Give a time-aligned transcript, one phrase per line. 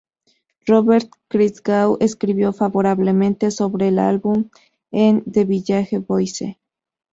[0.65, 4.49] Robert Christgau escribió favorablemente sobre el álbum
[4.89, 6.57] en The Village Voice.